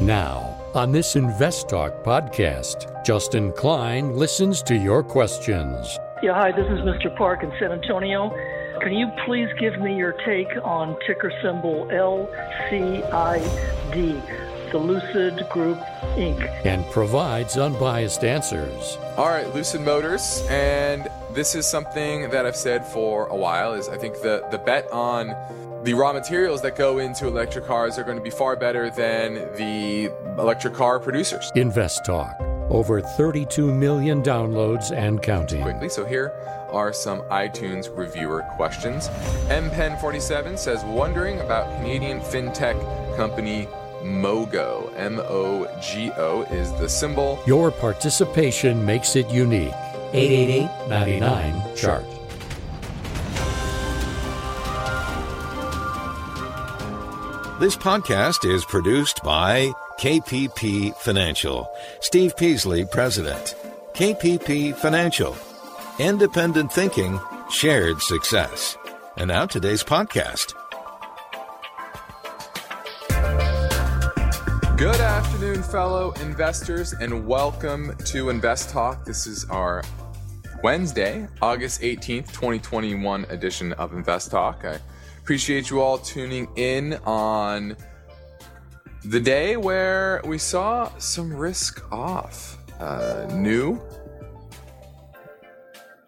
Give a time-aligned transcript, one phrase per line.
[0.00, 6.00] Now, on this Invest Talk podcast, Justin Klein listens to your questions.
[6.20, 7.16] Yeah, hi, this is Mr.
[7.16, 8.30] Park in San Antonio.
[8.80, 13.32] Can you please give me your take on ticker symbol LCID,
[14.74, 15.78] the Lucid Group
[16.16, 16.66] Inc.?
[16.66, 18.98] And provides unbiased answers.
[19.16, 23.74] All right, Lucid Motors, and this is something that I've said for a while.
[23.74, 25.28] Is I think the the bet on
[25.84, 29.34] the raw materials that go into electric cars are going to be far better than
[29.54, 31.52] the electric car producers.
[31.54, 32.34] Invest Talk.
[32.68, 35.62] Over 32 million downloads and counting.
[35.62, 36.32] Quickly, so here
[36.70, 39.08] are some iTunes reviewer questions.
[39.46, 42.74] MPen47 says, wondering about Canadian fintech
[43.16, 43.68] company
[44.04, 44.92] Mogo.
[44.96, 47.38] M O G O is the symbol.
[47.46, 49.72] Your participation makes it unique.
[50.12, 52.04] 888 99 Chart.
[57.60, 61.70] This podcast is produced by KPP Financial.
[62.00, 63.54] Steve Peasley, President.
[63.94, 65.36] KPP Financial.
[65.98, 67.18] Independent thinking,
[67.50, 68.76] shared success.
[69.16, 70.52] And now today's podcast.
[74.76, 79.04] Good afternoon, fellow investors, and welcome to Invest Talk.
[79.04, 79.84] This is our
[80.64, 84.64] Wednesday, August 18th, 2021 edition of Invest Talk.
[84.64, 84.80] I
[85.18, 87.76] appreciate you all tuning in on
[89.04, 92.58] the day where we saw some risk off.
[92.80, 93.80] Uh, new,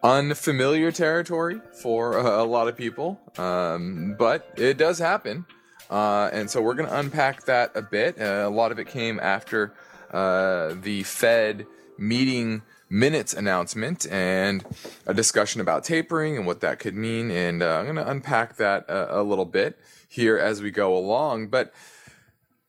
[0.03, 5.45] unfamiliar territory for a, lot of people, um, but it does happen.
[5.89, 8.19] Uh, and so we're going to unpack that a bit.
[8.19, 9.73] Uh, a lot of it came after
[10.11, 11.65] uh, the Fed
[11.97, 14.63] meeting minutes announcement and
[15.05, 17.31] a discussion about tapering and what that could mean.
[17.31, 20.95] And uh, I'm going to unpack that a, a, little bit here as we go
[20.95, 21.47] along.
[21.47, 21.73] But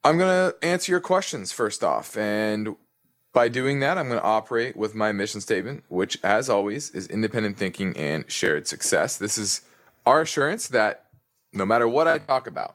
[0.02, 2.16] I'm going to answer your questions first off.
[2.16, 2.76] And
[3.32, 7.06] by doing that, I'm going to operate with my mission statement, which, as always, is
[7.06, 9.16] independent thinking and shared success.
[9.16, 9.62] This is
[10.06, 11.04] our assurance that
[11.52, 12.74] no matter what I talk about,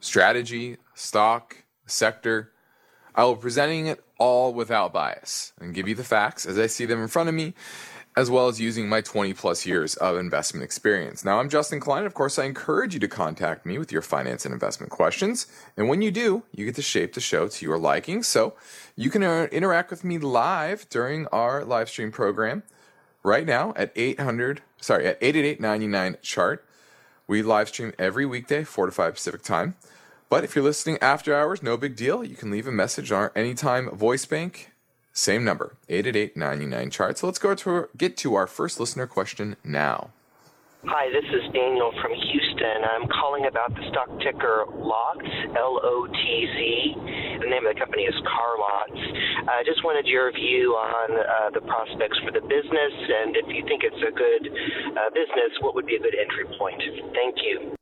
[0.00, 2.52] strategy, stock, sector.
[3.14, 6.66] I will be presenting it all without bias and give you the facts as I
[6.66, 7.54] see them in front of me,
[8.16, 11.24] as well as using my 20 plus years of investment experience.
[11.24, 12.04] Now, I'm Justin Klein.
[12.04, 15.46] Of course, I encourage you to contact me with your finance and investment questions.
[15.76, 18.22] And when you do, you get to shape the show to your liking.
[18.22, 18.54] So
[18.96, 22.62] you can uh, interact with me live during our live stream program
[23.22, 26.64] right now at 800, sorry, at 888 chart.
[27.26, 29.76] We live stream every weekday, 4 to 5 Pacific time.
[30.30, 32.22] But if you're listening after hours, no big deal.
[32.22, 34.70] You can leave a message on our anytime voice bank.
[35.12, 37.18] Same number, 888 chart.
[37.18, 40.10] So let's go to get to our first listener question now.
[40.86, 42.78] Hi, this is Daniel from Houston.
[42.86, 46.94] I'm calling about the stock ticker LOTZ, L O T Z.
[47.42, 49.50] The name of the company is CarLotz.
[49.50, 53.66] I just wanted your view on uh, the prospects for the business, and if you
[53.66, 54.46] think it's a good
[54.94, 56.80] uh, business, what would be a good entry point?
[57.12, 57.79] Thank you.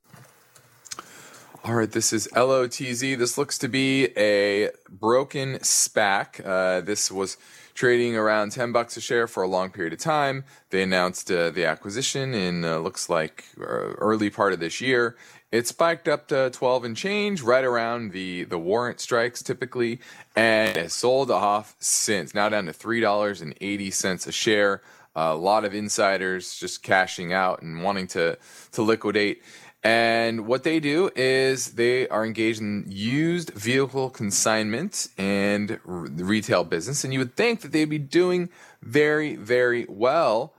[1.64, 3.18] All right, this is LOTZ.
[3.18, 6.40] This looks to be a broken SPAC.
[6.46, 7.36] Uh, this was
[7.74, 10.44] trading around 10 bucks a share for a long period of time.
[10.70, 15.16] They announced uh, the acquisition in uh, looks like uh, early part of this year.
[15.50, 19.98] It spiked up to 12 and change right around the the warrant strikes typically
[20.36, 22.34] and has sold off since.
[22.34, 24.82] Now down to $3.80 a share.
[25.16, 28.38] a lot of insiders just cashing out and wanting to
[28.72, 29.42] to liquidate.
[29.84, 37.04] And what they do is they are engaged in used vehicle consignment and retail business.
[37.04, 38.48] And you would think that they'd be doing
[38.82, 40.52] very, very well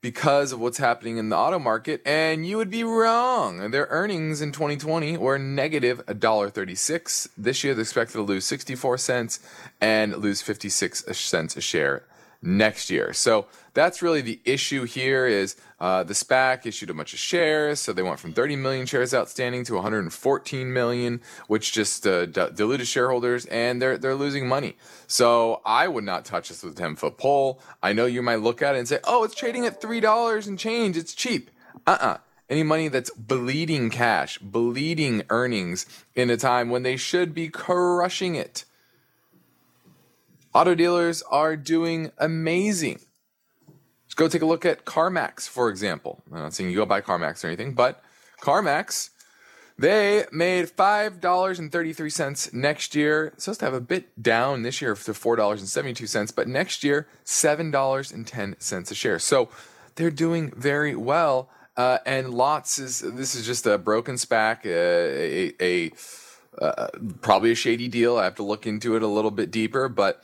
[0.00, 2.00] because of what's happening in the auto market.
[2.06, 3.70] And you would be wrong.
[3.70, 7.28] Their earnings in 2020 were negative $1.36.
[7.36, 9.40] This year, they're expected to lose 64 cents
[9.80, 12.04] and lose 56 cents a share
[12.42, 13.12] next year.
[13.12, 17.80] So that's really the issue here is uh, the SPAC issued a bunch of shares,
[17.80, 22.48] so they went from 30 million shares outstanding to 114 million, which just uh, d-
[22.54, 24.76] diluted shareholders, and they're they're losing money.
[25.06, 27.60] So I would not touch this with a 10 foot pole.
[27.82, 30.46] I know you might look at it and say, "Oh, it's trading at three dollars
[30.46, 30.96] and change.
[30.96, 31.50] It's cheap."
[31.86, 32.18] Uh-uh.
[32.50, 38.34] Any money that's bleeding cash, bleeding earnings in a time when they should be crushing
[38.34, 38.66] it.
[40.54, 43.00] Auto dealers are doing amazing.
[44.04, 46.22] Let's go take a look at CarMax, for example.
[46.30, 48.02] I'm not saying you go buy CarMax or anything, but
[48.42, 49.08] CarMax,
[49.78, 53.28] they made $5.33 next year.
[53.28, 58.90] It's supposed to have a bit down this year to $4.72, but next year, $7.10
[58.90, 59.18] a share.
[59.18, 59.48] So
[59.94, 61.48] they're doing very well.
[61.74, 65.92] Uh, and lots is this is just a broken SPAC, uh, a, a
[66.62, 66.88] uh,
[67.22, 68.18] probably a shady deal.
[68.18, 70.22] I have to look into it a little bit deeper, but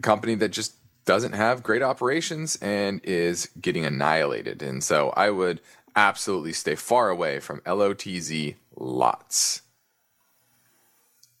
[0.00, 0.74] company that just
[1.04, 4.62] doesn't have great operations and is getting annihilated.
[4.62, 5.60] And so I would
[5.96, 9.62] absolutely stay far away from LOTZ lots.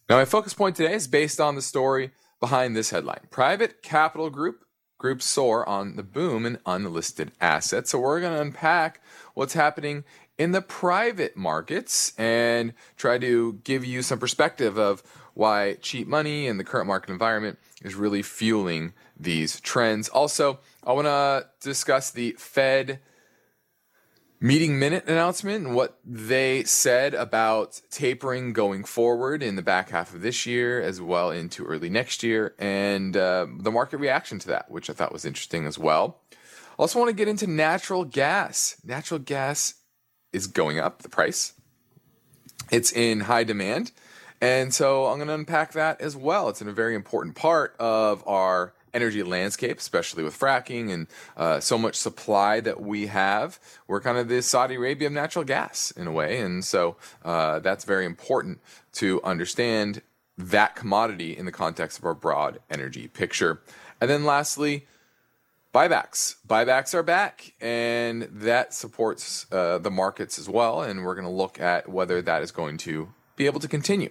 [0.08, 2.10] Now, my focus point today is based on the story
[2.40, 4.64] behind this headline Private Capital Group
[4.98, 7.90] group soar on the boom in unlisted assets.
[7.90, 9.00] So, we're going to unpack
[9.34, 10.04] what's happening
[10.36, 15.02] in the private markets and try to give you some perspective of
[15.40, 20.06] why cheap money and the current market environment is really fueling these trends.
[20.10, 23.00] Also, I want to discuss the Fed
[24.38, 30.14] meeting minute announcement and what they said about tapering going forward in the back half
[30.14, 34.48] of this year as well into early next year and uh, the market reaction to
[34.48, 36.20] that which i thought was interesting as well.
[36.78, 38.76] Also want to get into natural gas.
[38.84, 39.74] Natural gas
[40.34, 41.54] is going up the price.
[42.70, 43.92] It's in high demand
[44.40, 48.26] and so i'm going to unpack that as well it's a very important part of
[48.26, 51.06] our energy landscape, especially with fracking and
[51.36, 53.58] uh, so much supply that we have.
[53.86, 56.40] We're kind of the Saudi Arabia of natural gas in a way.
[56.40, 58.60] And so uh, that's very important
[58.94, 60.02] to understand
[60.36, 63.60] that commodity in the context of our broad energy picture.
[64.00, 64.86] And then lastly,
[65.74, 66.36] buybacks.
[66.48, 70.82] Buybacks are back, and that supports uh, the markets as well.
[70.82, 74.10] And we're going to look at whether that is going to be able to continue.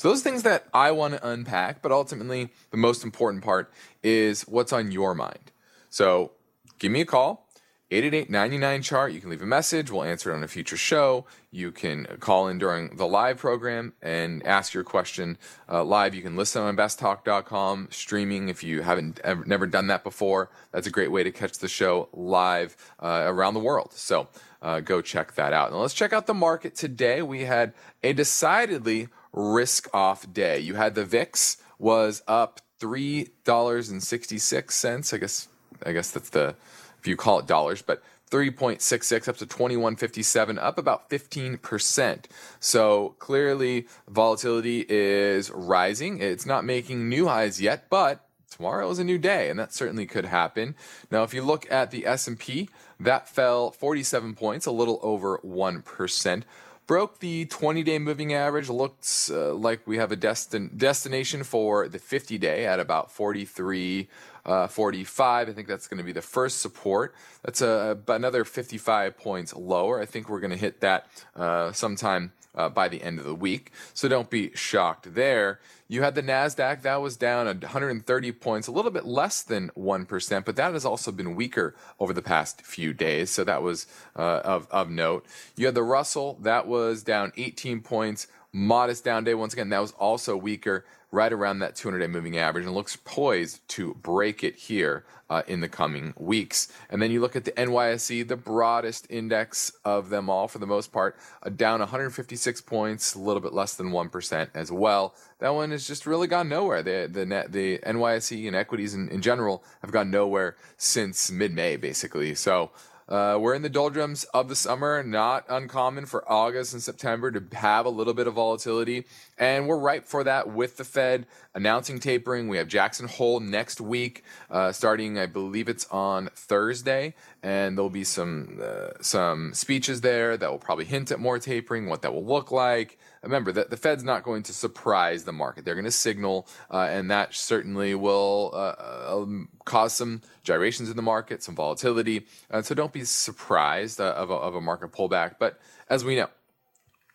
[0.00, 3.70] So those things that I want to unpack, but ultimately the most important part
[4.02, 5.52] is what's on your mind.
[5.90, 6.30] So
[6.78, 7.46] give me a call.
[7.90, 9.12] 888 chart.
[9.12, 9.90] You can leave a message.
[9.90, 11.26] We'll answer it on a future show.
[11.50, 15.36] You can call in during the live program and ask your question
[15.68, 16.14] uh, live.
[16.14, 20.48] You can listen on investtalk.com, streaming if you haven't ever, never done that before.
[20.72, 23.92] That's a great way to catch the show live uh, around the world.
[23.92, 24.28] So
[24.62, 25.72] uh, go check that out.
[25.72, 27.20] Now let's check out the market today.
[27.20, 30.58] We had a decidedly risk off day.
[30.58, 35.12] You had the VIX was up three dollars and sixty six cents.
[35.12, 35.48] I guess
[35.84, 36.56] I guess that's the
[36.98, 42.24] if you call it dollars, but 3.66 up to 2157 up about 15%.
[42.60, 46.20] So clearly volatility is rising.
[46.20, 50.06] It's not making new highs yet, but tomorrow is a new day and that certainly
[50.06, 50.76] could happen.
[51.10, 52.68] Now if you look at the S&P,
[53.00, 56.42] that fell 47 points, a little over 1%
[56.90, 58.68] broke the 20 day moving average.
[58.68, 64.08] Looks uh, like we have a destin- destination for the 50 day at about 43.
[64.44, 65.48] Uh, 45.
[65.48, 67.14] I think that's going to be the first support.
[67.42, 70.00] That's a, another 55 points lower.
[70.00, 71.06] I think we're going to hit that
[71.36, 73.72] uh, sometime uh, by the end of the week.
[73.94, 75.60] So don't be shocked there.
[75.88, 80.44] You had the NASDAQ, that was down 130 points, a little bit less than 1%,
[80.44, 83.30] but that has also been weaker over the past few days.
[83.30, 85.26] So that was uh, of, of note.
[85.56, 89.34] You had the Russell, that was down 18 points, modest down day.
[89.34, 92.96] Once again, that was also weaker right around that 200 day moving average and looks
[93.04, 96.72] poised to break it here uh, in the coming weeks.
[96.90, 100.66] And then you look at the NYSE, the broadest index of them all for the
[100.66, 105.14] most part, uh, down 156 points, a little bit less than 1% as well.
[105.38, 106.82] That one has just really gone nowhere.
[106.82, 111.54] The, the, net, the NYSE and equities in, in general have gone nowhere since mid
[111.54, 112.34] May, basically.
[112.34, 112.72] So
[113.10, 117.42] uh, we're in the doldrums of the summer, not uncommon for August and September to
[117.56, 119.04] have a little bit of volatility.
[119.36, 122.48] And we're ripe for that with the Fed announcing tapering.
[122.48, 127.14] We have Jackson Hole next week, uh, starting, I believe it's on Thursday.
[127.42, 131.88] And there'll be some, uh, some speeches there that will probably hint at more tapering,
[131.88, 135.64] what that will look like remember that the Fed's not going to surprise the market.
[135.64, 140.88] They're going to signal, uh, and that certainly will uh, uh, um, cause some gyrations
[140.88, 142.26] in the market, some volatility.
[142.50, 145.34] Uh, so don't be surprised uh, of a, of, a, market pullback.
[145.38, 146.28] But as we know,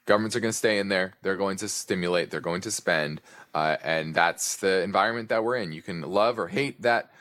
[0.06, 1.14] governments are going to stay in there.
[1.24, 2.30] They're going to stimulate.
[2.30, 3.22] They're going to spend,
[3.54, 5.72] uh, and that's the environment that we're in.
[5.72, 7.12] You can love or hate that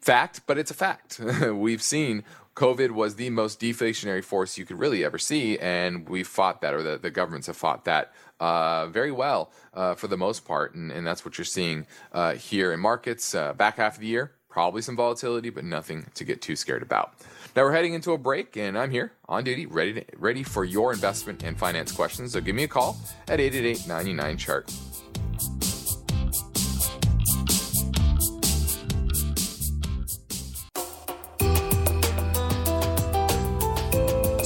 [0.00, 1.20] fact, but it's a fact.
[1.52, 6.22] We've seen COVID was the most deflationary force you could really ever see, and we
[6.22, 10.16] fought that, or the, the governments have fought that uh, very well uh, for the
[10.16, 13.34] most part, and, and that's what you're seeing uh, here in markets.
[13.34, 16.82] Uh, back half of the year, probably some volatility, but nothing to get too scared
[16.82, 17.14] about.
[17.56, 20.64] Now we're heading into a break, and I'm here on duty, ready to, ready for
[20.64, 22.32] your investment and finance questions.
[22.32, 24.72] So give me a call at 888 99 chart.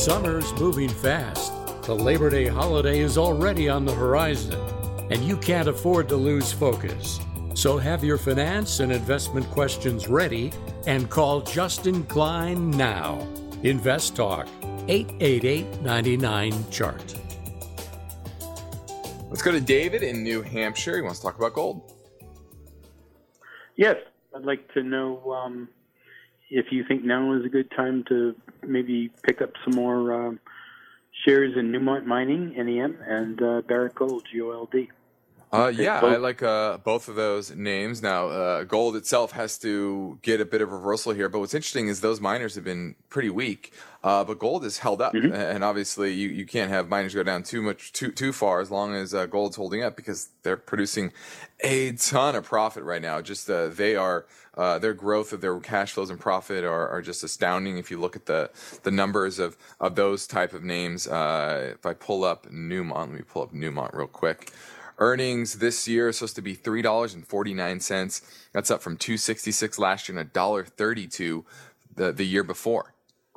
[0.06, 1.52] Summer's moving fast.
[1.82, 4.54] The Labor Day holiday is already on the horizon,
[5.10, 7.18] and you can't afford to lose focus.
[7.54, 10.52] So have your finance and investment questions ready
[10.86, 13.26] and call Justin Klein now.
[13.64, 14.46] Invest Talk
[14.86, 17.14] 888 99 Chart.
[19.28, 20.94] Let's go to David in New Hampshire.
[20.94, 21.92] He wants to talk about gold.
[23.74, 23.96] Yes,
[24.36, 25.68] I'd like to know um,
[26.50, 28.34] if you think now is a good time to
[28.66, 30.40] maybe pick up some more um,
[31.24, 34.88] shares in Newmont Mining, NEM, and uh, Barrick Gold, GOLD.
[35.52, 38.02] Uh, yeah, I like uh, both of those names.
[38.02, 41.86] Now, uh, gold itself has to get a bit of reversal here, but what's interesting
[41.86, 43.72] is those miners have been pretty weak.
[44.02, 45.32] Uh, but gold is held up, mm-hmm.
[45.32, 48.70] and obviously you, you can't have miners go down too much too too far as
[48.70, 51.12] long as uh, gold's holding up because they're producing
[51.60, 53.20] a ton of profit right now.
[53.20, 54.26] Just uh, they are
[54.56, 57.78] their growth of their cash flows and profit are, are just astounding.
[57.78, 58.50] If you look at the
[58.82, 63.22] the numbers of of those type of names, if I pull up Newmont, let me
[63.22, 64.52] pull up Newmont real quick.
[64.98, 68.22] Earnings this year are supposed to be three dollars and forty nine cents.
[68.52, 71.44] That's up from two sixty six last year and a dollar thirty two
[71.94, 72.94] the the year before.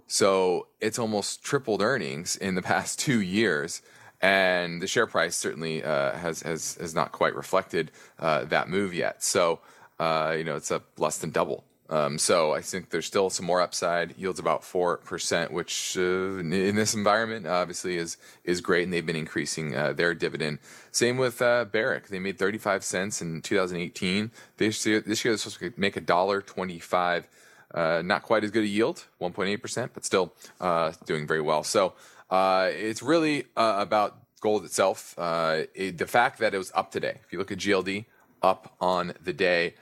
[0.07, 3.81] So it's almost tripled earnings in the past two years,
[4.21, 8.93] and the share price certainly uh, has has has not quite reflected uh, that move
[8.93, 9.21] yet.
[9.23, 9.59] So
[9.99, 13.47] uh, you know it's up less than double um, so I think there's still some
[13.47, 14.15] more upside.
[14.15, 19.05] Yields about four percent, which uh, in this environment obviously is is great, and they've
[19.05, 20.59] been increasing uh, their dividend.
[20.91, 24.29] Same with uh, Barrick; they made 35 cents in 2018.
[24.57, 27.27] This year, this year they're supposed to make a dollar 25.
[27.73, 31.63] Uh, not quite as good a yield, 1.8 percent, but still uh, doing very well.
[31.63, 31.93] So
[32.31, 35.15] it's really about gold itself.
[35.17, 37.17] It, the fact that it was up today.
[37.25, 38.05] If you look at GLD,
[38.41, 39.73] up on the day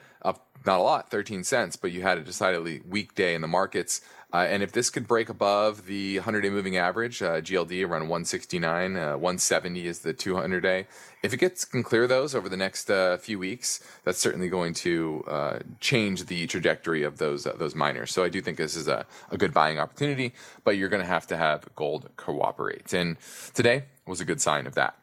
[0.68, 4.02] not a lot, 13 cents, but you had a decidedly weak day in the markets.
[4.34, 8.02] Uh, and if this could break above the 100 day moving average, uh, GLD around
[8.02, 10.86] 169, uh, 170 is the 200 day.
[11.24, 14.74] If it gets can clear those over the next uh, few weeks, that's certainly going
[14.76, 18.12] to uh, change the trajectory of those uh, those miners.
[18.12, 20.34] So I do think this is a, a good buying opportunity,
[20.66, 22.94] but you're going to have to have gold cooperate.
[22.94, 23.16] And
[23.54, 25.00] today was a good sign of that.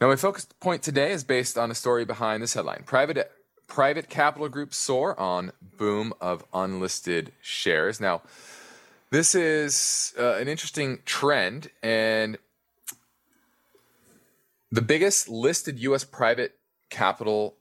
[0.00, 2.82] Now, my focus point today is based on a story behind this headline.
[2.86, 3.32] Private
[3.68, 8.00] private capital groups soar on boom of unlisted shares.
[8.00, 8.22] Now,
[9.10, 12.36] this is uh, an interesting trend, and
[14.72, 16.04] the biggest listed U.S.
[16.04, 16.58] private
[16.90, 17.54] capital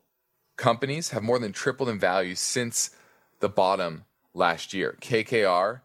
[0.55, 2.89] companies have more than tripled in value since
[3.39, 4.97] the bottom last year.
[5.01, 5.81] KKR,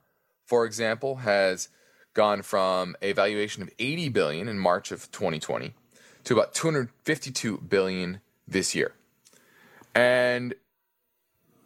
[0.46, 1.68] for example, has
[2.14, 5.74] gone from a valuation of 80 billion in March of 2020
[6.24, 8.92] to about 252 billion this year.
[9.94, 10.54] And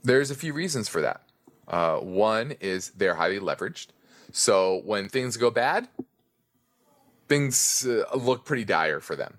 [0.03, 1.23] there's a few reasons for that.
[1.69, 3.89] Uh, one is they're highly leveraged.
[4.33, 5.89] So when things go bad,
[7.29, 9.39] things uh, look pretty dire for them.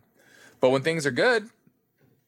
[0.60, 1.50] But when things are good,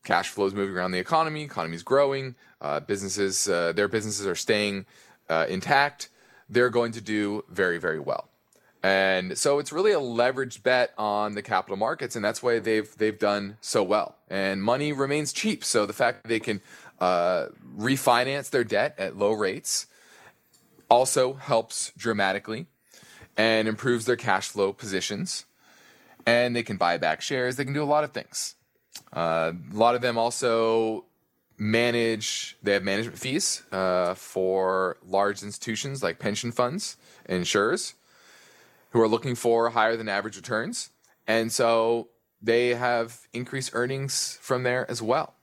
[0.04, 4.26] cash flow is moving around the economy, economy is growing, uh, businesses, uh, their businesses
[4.26, 4.86] are staying
[5.30, 6.10] uh, intact,
[6.50, 8.29] they're going to do very, very well.
[8.82, 12.90] And so it's really a leveraged bet on the capital markets, and that's why they've
[12.98, 14.16] they've done so well.
[14.30, 16.62] And money remains cheap, so the fact that they can
[17.02, 19.88] uh, refinance their debt at low rates
[20.90, 22.68] also helps dramatically
[23.38, 25.46] and improves their cash flow positions.
[26.26, 27.56] And they can buy back shares.
[27.56, 28.56] They can do a lot of things.
[29.12, 31.06] Uh, a lot of them also
[31.58, 32.58] manage.
[32.64, 36.96] They have management fees uh, for large institutions like pension funds,
[37.28, 37.96] insurers
[38.92, 40.90] who are looking for higher than average returns.
[41.28, 42.10] And so
[42.42, 45.36] they have increased earnings from there as well.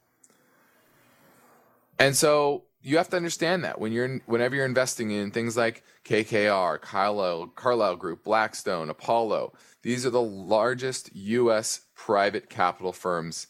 [1.98, 5.82] And so you have to understand that when you're whenever you're investing in things like
[6.04, 11.80] KKR, Carlyle, Carlyle Group, Blackstone, Apollo, these are the largest U.S.
[11.96, 13.48] private capital firms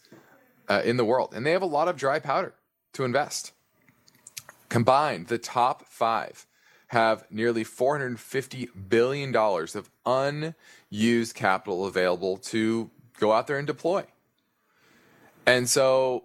[0.67, 2.55] uh, in the world, and they have a lot of dry powder
[2.93, 3.51] to invest.
[4.69, 6.46] Combined, the top five
[6.87, 12.89] have nearly $450 billion of unused capital available to
[13.19, 14.05] go out there and deploy.
[15.45, 16.23] And so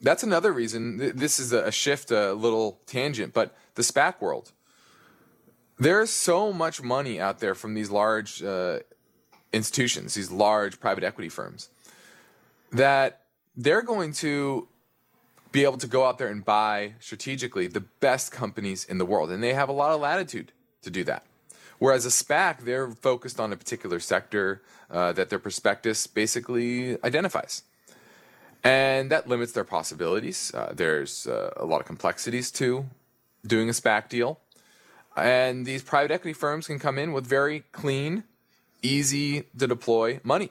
[0.00, 0.98] that's another reason.
[1.16, 4.52] This is a shift, a little tangent, but the SPAC world.
[5.78, 8.80] There's so much money out there from these large uh,
[9.52, 11.68] institutions, these large private equity firms,
[12.72, 13.22] that
[13.56, 14.68] they're going to
[15.56, 19.30] be able to go out there and buy strategically the best companies in the world.
[19.30, 21.24] And they have a lot of latitude to do that.
[21.78, 24.60] Whereas a SPAC, they're focused on a particular sector
[24.90, 27.62] uh, that their prospectus basically identifies.
[28.62, 30.52] And that limits their possibilities.
[30.52, 32.84] Uh, there's uh, a lot of complexities to
[33.46, 34.38] doing a SPAC deal.
[35.16, 38.24] And these private equity firms can come in with very clean,
[38.82, 40.50] easy to deploy money.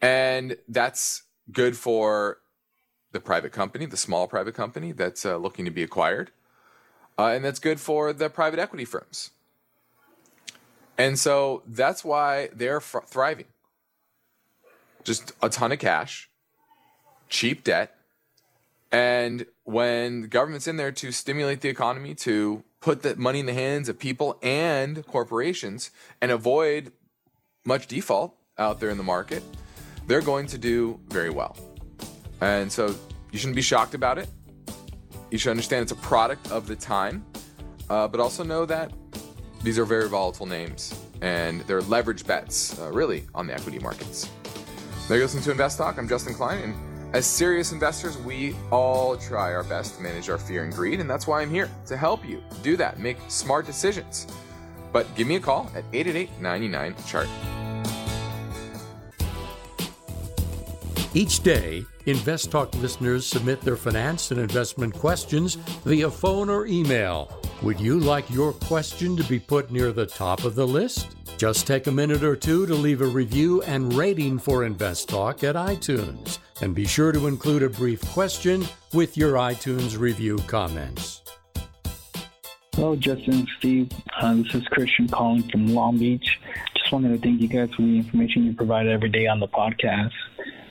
[0.00, 2.38] And that's good for
[3.16, 6.30] the private company, the small private company that's uh, looking to be acquired.
[7.18, 9.30] Uh, and that's good for the private equity firms.
[10.98, 13.46] And so that's why they're fr- thriving.
[15.02, 16.28] just a ton of cash,
[17.28, 17.94] cheap debt.
[18.92, 23.46] And when the government's in there to stimulate the economy, to put the money in
[23.46, 26.92] the hands of people and corporations and avoid
[27.64, 29.42] much default out there in the market,
[30.06, 31.56] they're going to do very well.
[32.40, 32.94] And so
[33.32, 34.28] you shouldn't be shocked about it.
[35.30, 37.24] You should understand it's a product of the time,
[37.90, 38.92] uh, but also know that
[39.62, 44.30] these are very volatile names and they're leverage bets, uh, really, on the equity markets.
[45.08, 45.98] There you listen to Invest Talk.
[45.98, 46.74] I'm Justin Klein, and
[47.14, 51.08] as serious investors, we all try our best to manage our fear and greed, and
[51.08, 54.26] that's why I'm here to help you do that, make smart decisions.
[54.92, 57.28] But give me a call at 888 99 Chart.
[61.16, 65.54] Each day, Invest Talk listeners submit their finance and investment questions
[65.86, 67.40] via phone or email.
[67.62, 71.16] Would you like your question to be put near the top of the list?
[71.38, 75.42] Just take a minute or two to leave a review and rating for Invest Talk
[75.42, 76.36] at iTunes.
[76.60, 81.22] And be sure to include a brief question with your iTunes review comments.
[82.74, 83.90] Hello, Justin and Steve.
[84.20, 86.38] Uh, this is Christian calling from Long Beach.
[86.76, 89.48] Just wanted to thank you guys for the information you provide every day on the
[89.48, 90.12] podcast.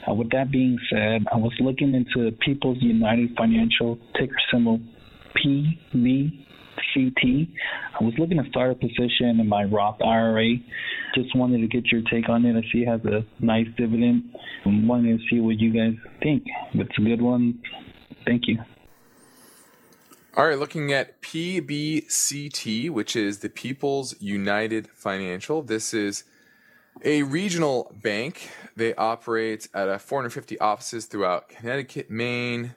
[0.08, 4.80] Uh, with that being said, I was looking into People's United Financial, ticker symbol
[5.44, 6.42] PBCT.
[8.00, 10.54] I was looking to start a position in my Roth IRA.
[11.14, 12.56] Just wanted to get your take on it.
[12.56, 14.34] I see it has a nice dividend.
[14.64, 16.44] and wanted to see what you guys think.
[16.74, 17.60] It's a good one,
[18.24, 18.58] thank you.
[20.36, 25.62] All right, looking at PBCT, which is the People's United Financial.
[25.62, 26.24] This is
[27.02, 28.50] a regional bank.
[28.76, 32.74] They operate at a 450 offices throughout Connecticut, Maine,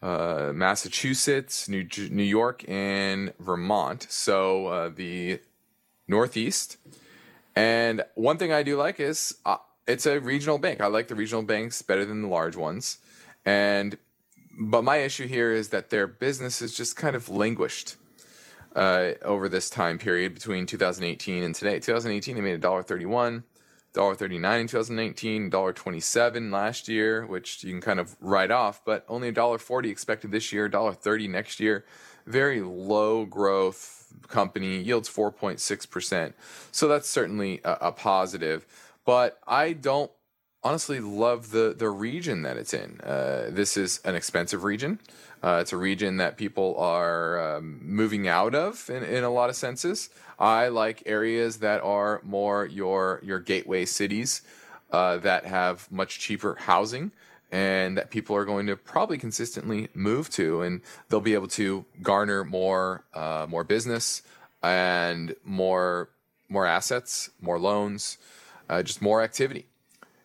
[0.00, 4.06] uh, Massachusetts, New, New York, and Vermont.
[4.08, 5.40] So uh, the
[6.06, 6.76] Northeast.
[7.56, 9.56] And one thing I do like is uh,
[9.88, 10.80] it's a regional bank.
[10.80, 12.98] I like the regional banks better than the large ones.
[13.44, 13.98] And
[14.60, 17.96] but my issue here is that their business has just kind of languished
[18.74, 21.78] uh, over this time period between 2018 and today.
[21.80, 23.42] 2018, they made $1.31,
[23.98, 29.32] $1.39 in 2019, $1.27 last year, which you can kind of write off, but only
[29.32, 31.84] $1.40 expected this year, $1.30 next year.
[32.26, 36.32] Very low growth company, yields 4.6%.
[36.70, 38.66] So that's certainly a, a positive.
[39.04, 40.10] But I don't
[40.62, 43.00] honestly love the the region that it's in.
[43.00, 44.98] Uh, this is an expensive region.
[45.42, 49.48] Uh, it's a region that people are um, moving out of in, in a lot
[49.48, 50.10] of senses.
[50.38, 54.42] I like areas that are more your your gateway cities
[54.90, 57.12] uh, that have much cheaper housing
[57.50, 61.84] and that people are going to probably consistently move to, and they'll be able to
[62.02, 64.22] garner more uh, more business
[64.62, 66.10] and more
[66.48, 68.18] more assets, more loans,
[68.68, 69.66] uh, just more activity.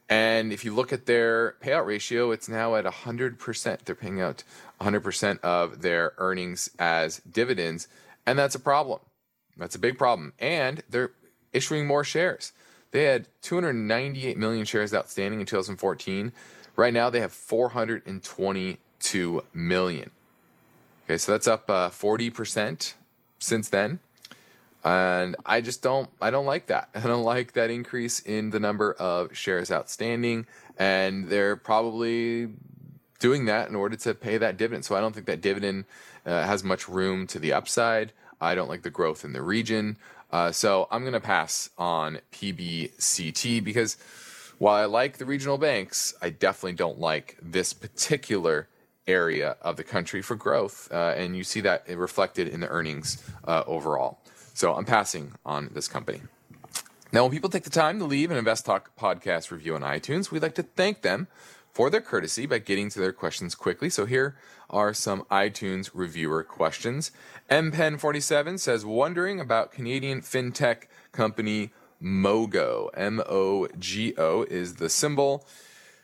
[0.09, 3.79] And if you look at their payout ratio, it's now at 100%.
[3.79, 4.43] They're paying out
[4.83, 7.87] 100% of their earnings as dividends.
[8.25, 8.99] And that's a problem.
[9.57, 10.33] That's a big problem.
[10.39, 11.11] And they're
[11.51, 12.51] issuing more shares.
[12.91, 16.33] They had 298 million shares outstanding in 2014.
[16.75, 20.11] Right now, they have 422 million.
[21.05, 22.93] Okay, so that's up uh, 40%
[23.39, 23.99] since then
[24.83, 26.89] and I just don't I don't like that.
[26.95, 30.45] I don't like that increase in the number of shares outstanding,
[30.77, 32.49] and they're probably
[33.23, 34.83] doing that in order to pay that dividend.
[34.83, 35.85] So I don't think that dividend
[36.25, 38.11] uh, has much room to the upside.
[38.41, 39.95] I don't like the growth in the region.
[40.29, 43.95] Uh, so I'm going to pass on PBCT because
[44.57, 48.67] while I like the regional banks, I definitely don't like this particular
[49.07, 50.89] area of the country for growth.
[50.91, 54.19] Uh, and you see that reflected in the earnings uh, overall.
[54.53, 56.23] So I'm passing on this company.
[57.13, 60.29] Now, when people take the time to leave an Invest Talk podcast review on iTunes,
[60.29, 61.29] we'd like to thank them
[61.73, 63.89] for their courtesy by getting to their questions quickly.
[63.89, 64.35] So here
[64.69, 67.11] are some iTunes reviewer questions.
[67.49, 72.89] MPen47 says, wondering about Canadian fintech company Mogo.
[72.95, 75.47] M O G O is the symbol.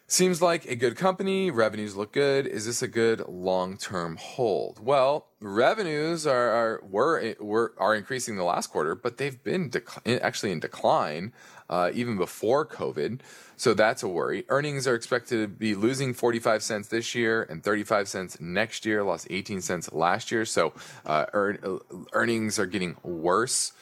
[0.07, 1.51] Seems like a good company.
[1.51, 2.47] Revenues look good.
[2.47, 4.83] Is this a good long-term hold?
[4.83, 10.19] Well, revenues are, are were, were are increasing the last quarter, but they've been dec-
[10.19, 11.31] actually in decline
[11.69, 13.19] uh, even before COVID.
[13.59, 14.45] So that's a worry.
[14.47, 19.03] Earnings are expected to be losing 45 cents this year and 35 cents next year.
[19.03, 20.45] Lost 18 cents last year.
[20.45, 20.71] So
[21.05, 21.81] uh, earn,
[22.13, 23.73] earnings are getting worse,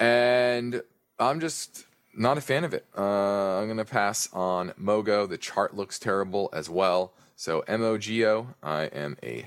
[0.00, 0.80] and
[1.18, 1.84] I'm just
[2.16, 2.86] not a fan of it.
[2.96, 5.28] Uh, I'm going to pass on Mogo.
[5.28, 7.12] The chart looks terrible as well.
[7.36, 9.46] So M O G O, I am a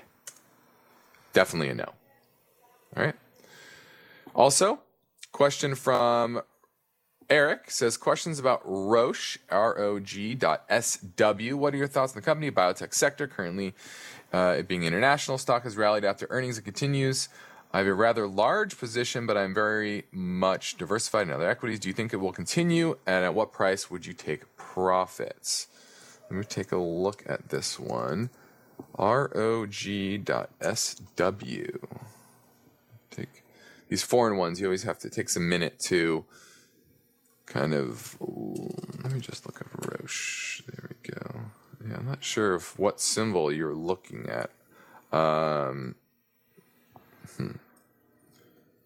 [1.33, 1.91] definitely a no.
[2.95, 3.15] All right.
[4.35, 4.81] Also,
[5.31, 6.43] question from
[7.31, 11.55] Eric says questions about Roche, R O G dot S W.
[11.55, 13.25] What are your thoughts on the company, biotech sector?
[13.25, 13.73] Currently,
[14.33, 17.29] uh, it being international, stock has rallied after earnings and continues.
[17.71, 21.79] I have a rather large position, but I'm very much diversified in other equities.
[21.79, 22.97] Do you think it will continue?
[23.07, 25.67] And at what price would you take profits?
[26.29, 28.29] Let me take a look at this one.
[28.99, 29.77] ROG.SW.
[33.09, 33.43] Take
[33.87, 36.25] these foreign ones, you always have to take a minute to
[37.51, 38.17] kind of.
[38.21, 38.69] Ooh,
[39.03, 40.63] let me just look up Roche.
[40.67, 41.41] There we go.
[41.87, 44.51] Yeah, I'm not sure of what symbol you're looking at.
[45.17, 45.95] Um,
[47.37, 47.51] hmm.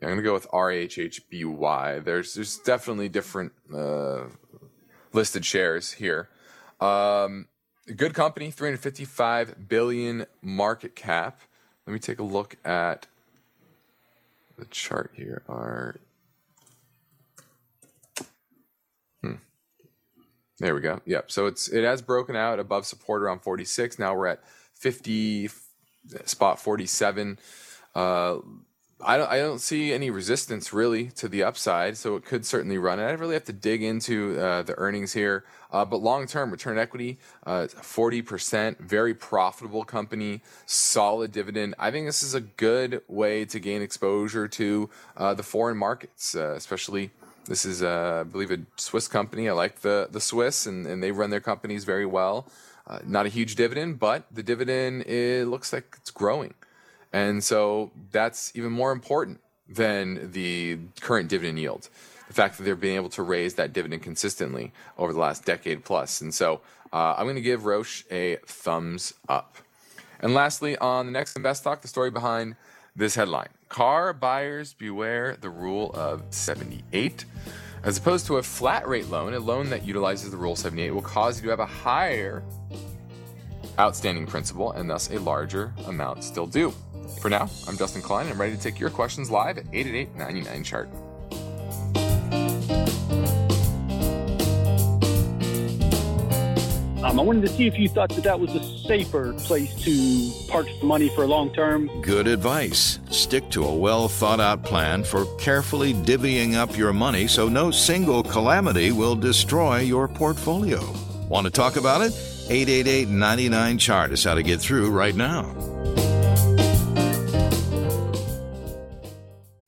[0.01, 2.03] I'm gonna go with RHHBY.
[2.03, 4.25] There's there's definitely different uh,
[5.13, 6.29] listed shares here.
[6.79, 7.47] Um,
[7.95, 11.41] good company, 355 billion market cap.
[11.85, 13.07] Let me take a look at
[14.57, 15.43] the chart here.
[15.47, 15.97] Are
[20.59, 21.01] There we go.
[21.05, 21.31] Yep.
[21.31, 23.99] So it's it has broken out above support around 46.
[23.99, 25.49] Now we're at 50
[26.25, 27.39] spot 47.
[27.93, 28.37] Uh,
[29.01, 32.77] I don't, I don't see any resistance really to the upside, so it could certainly
[32.77, 32.97] run.
[32.97, 35.43] And I really have to dig into uh, the earnings here.
[35.71, 41.75] Uh, but long term return equity, uh, 40%, very profitable company, solid dividend.
[41.77, 46.33] I think this is a good way to gain exposure to uh, the foreign markets,
[46.33, 47.11] uh, especially.
[47.47, 49.47] This is, uh, I believe, a Swiss company.
[49.47, 52.47] I like the, the Swiss, and, and they run their companies very well.
[53.05, 56.53] not a huge dividend, but the dividend it looks like it's growing.
[57.13, 61.89] And so that's even more important than the current dividend yield.
[62.27, 65.85] The fact that they're being able to raise that dividend consistently over the last decade
[65.85, 66.21] plus.
[66.21, 69.57] And so uh, I'm going to give Roche a thumbs up.
[70.19, 72.55] And lastly, on the next Invest Talk, the story behind
[72.95, 77.25] this headline Car buyers beware the rule of 78.
[77.83, 81.01] As opposed to a flat rate loan, a loan that utilizes the rule 78 will
[81.01, 82.43] cause you to have a higher
[83.79, 86.73] outstanding principal and thus a larger amount still due.
[87.21, 88.27] For now, I'm Justin Klein.
[88.27, 90.89] I'm ready to take your questions live at 888 99 chart.
[97.05, 100.31] Um, I wanted to see if you thought that that was a safer place to
[100.51, 101.87] park the money for long term.
[102.01, 102.97] Good advice.
[103.11, 107.69] Stick to a well thought out plan for carefully divvying up your money so no
[107.69, 110.81] single calamity will destroy your portfolio.
[111.29, 112.11] Want to talk about it?
[112.49, 115.43] 888 99 chart is how to get through right now.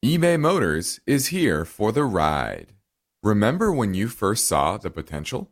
[0.03, 2.73] eBay Motors is here for the ride.
[3.21, 5.51] Remember when you first saw the potential?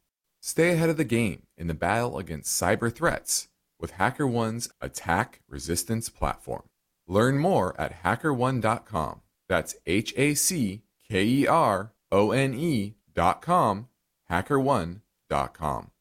[0.41, 3.47] stay ahead of the game in the battle against cyber threats
[3.79, 6.63] with HackerOne's attack resistance platform.
[7.07, 9.21] Learn more at hackerone.com.
[9.47, 13.87] That's H A C K E R O N E.com,
[14.29, 15.91] hackerone.com.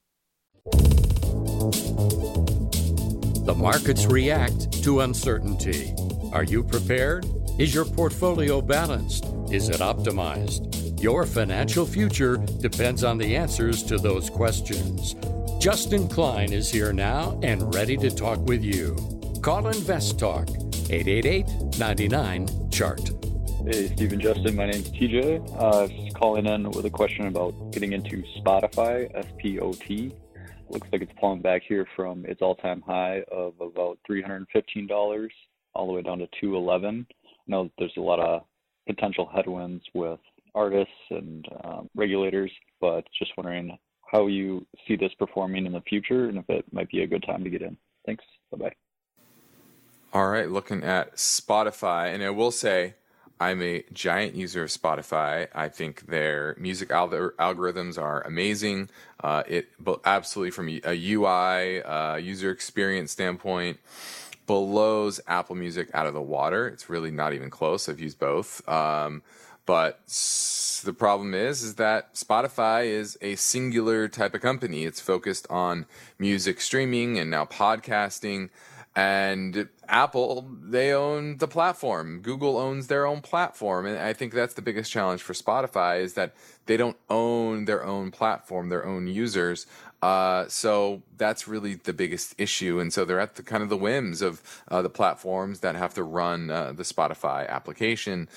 [3.45, 5.93] The markets react to uncertainty.
[6.33, 7.27] Are you prepared?
[7.59, 9.25] Is your portfolio balanced?
[9.51, 10.80] Is it optimized?
[11.01, 15.15] Your financial future depends on the answers to those questions.
[15.59, 18.95] Justin Klein is here now and ready to talk with you.
[19.43, 20.51] Call Invest Talk
[20.91, 23.01] 888 99 Chart.
[23.65, 24.55] Hey, Stephen Justin.
[24.55, 25.57] My name's TJ.
[25.59, 30.15] Uh, just calling in with a question about getting into Spotify, S P O T.
[30.69, 35.29] Looks like it's pulling back here from its all time high of about $315
[35.75, 38.43] all the way down to 211 I know there's a lot of
[38.87, 40.21] potential headwinds with
[40.55, 43.77] artists and um, regulators, but just wondering
[44.11, 47.23] how you see this performing in the future and if it might be a good
[47.23, 47.77] time to get in.
[48.07, 48.25] Thanks.
[48.51, 48.75] Bye bye.
[50.13, 52.95] All right, looking at Spotify, and I will say
[53.39, 55.47] I'm a giant user of Spotify.
[55.55, 58.91] I think their music al- algorithms are amazing.
[59.23, 59.69] Uh, it
[60.05, 63.79] absolutely from a UI uh, user experience standpoint
[64.47, 66.67] blows Apple Music out of the water.
[66.67, 67.89] It's really not even close.
[67.89, 68.69] I've used both.
[68.69, 69.23] Um,
[69.67, 70.01] but
[70.85, 74.85] the problem is, is that Spotify is a singular type of company.
[74.85, 75.87] It's focused on
[76.19, 78.51] music streaming and now podcasting.
[78.97, 82.21] And Apple, they own the platform.
[82.23, 83.87] Google owns their own platform.
[83.87, 86.35] And I think that's the biggest challenge for Spotify is that
[86.67, 89.67] they don't own their own platform, their own users.
[90.03, 92.81] Uh, so that's really the biggest issue.
[92.81, 95.95] And so they're at the kind of the whims of uh, the platforms that have
[95.95, 98.29] to run uh, the Spotify application.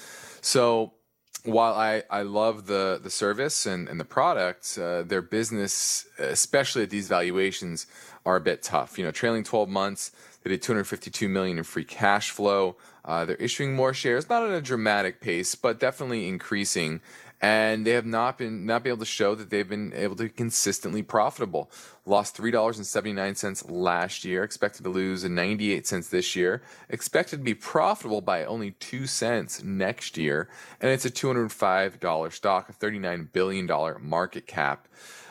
[0.42, 0.94] So
[1.44, 6.84] while I, I love the, the service and, and the product, uh, their business, especially
[6.84, 7.86] at these valuations,
[8.26, 8.98] are a bit tough.
[8.98, 10.12] You know, trailing 12 months,
[10.44, 12.78] they did 252 million in free cash flow.
[13.06, 17.02] Uh, they're issuing more shares, not at a dramatic pace, but definitely increasing.
[17.42, 20.24] And they have not been not been able to show that they've been able to
[20.24, 21.70] be consistently profitable.
[22.06, 24.44] Lost three dollars and seventy nine cents last year.
[24.44, 26.62] Expected to lose ninety eight cents this year.
[26.90, 30.50] Expected to be profitable by only two cents next year.
[30.82, 34.88] And it's a two hundred five dollar stock, a thirty nine billion dollar market cap.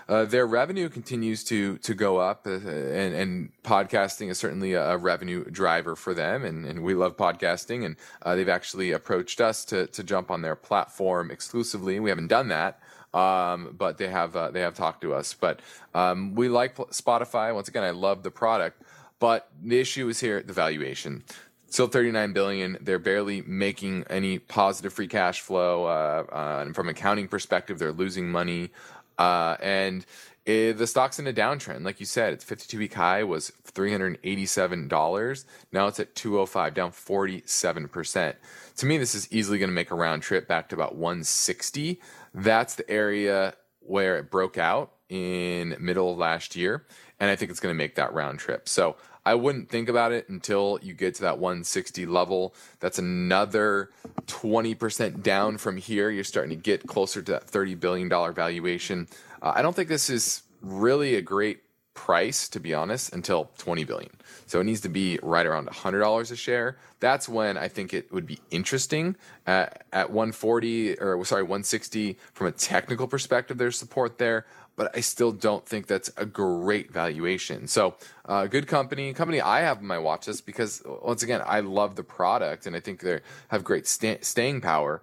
[0.09, 4.97] Uh, their revenue continues to to go up, uh, and, and, podcasting is certainly a,
[4.97, 6.45] revenue driver for them.
[6.45, 10.43] And, and we love podcasting, and uh, they've actually approached us to to jump on
[10.43, 12.01] their platform exclusively.
[12.01, 12.81] We haven't done that,
[13.15, 15.35] um, but they have uh, they have talked to us.
[15.35, 15.61] But
[15.95, 17.55] um, we like Spotify.
[17.55, 18.83] Once again, I love the product,
[19.19, 21.25] but the issue is here the valuation
[21.69, 26.87] still 39 billion they're barely making any positive free cash flow uh, uh, and from
[26.91, 28.71] accounting perspective they're losing money
[29.19, 30.05] uh, and
[30.45, 31.85] it, the stock's in a downtrend.
[31.85, 35.45] Like you said, its 52 week high was $387.
[35.71, 38.35] Now it's at 205, down 47%.
[38.77, 42.01] To me, this is easily going to make a round trip back to about 160.
[42.35, 46.87] That's the area where it broke out in middle of last year.
[47.21, 48.69] And I think it's going to make that round trip.
[48.69, 52.55] So I wouldn't think about it until you get to that 160 level.
[52.81, 53.91] That's another
[54.27, 56.11] 20% down from here.
[56.11, 59.07] You're starting to get closer to that $30 billion valuation.
[59.41, 61.61] Uh, I don't think this is really a great
[61.95, 64.11] price, to be honest, until 20 billion.
[64.47, 66.79] So it needs to be right around $100 a share.
[67.01, 69.17] That's when I think it would be interesting.
[69.47, 75.01] at at 140 or sorry, 160 from a technical perspective, there's support there but I
[75.01, 77.67] still don't think that's a great valuation.
[77.67, 81.61] So, uh, good company, company I have on my watch list because once again, I
[81.61, 85.03] love the product and I think they have great sta- staying power,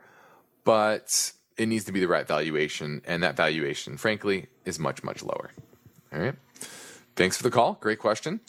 [0.63, 5.21] but it needs to be the right valuation, and that valuation, frankly, is much much
[5.21, 5.51] lower.
[6.13, 6.35] All right.
[7.19, 7.73] Thanks for the call.
[7.81, 8.39] Great question.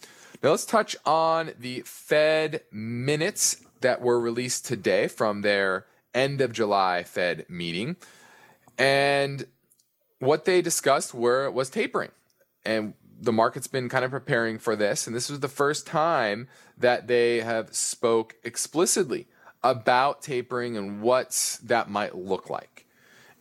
[0.45, 6.53] Now let's touch on the Fed minutes that were released today from their end of
[6.53, 7.97] July Fed meeting.
[8.79, 9.47] And
[10.21, 12.13] what they discussed were was tapering,
[12.65, 16.47] and the market's been kind of preparing for this, and this was the first time
[16.79, 19.27] that they have spoke explicitly
[19.65, 22.87] about tapering and what that might look like.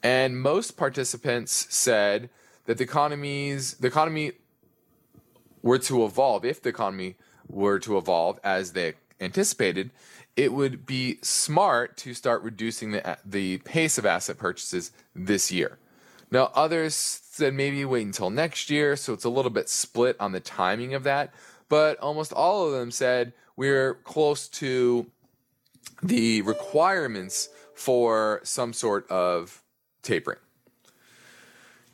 [0.02, 2.32] And most participants said
[2.66, 4.32] that the economies the economy
[5.62, 7.16] were to evolve, if the economy
[7.48, 9.92] were to evolve as they anticipated,
[10.36, 15.78] it would be smart to start reducing the the pace of asset purchases this year.
[16.32, 20.32] Now, others said maybe wait until next year, so it's a little bit split on
[20.32, 21.34] the timing of that.
[21.70, 25.06] but almost all of them said we're close to
[26.02, 29.64] the requirements for some sort of
[30.02, 30.40] tapering.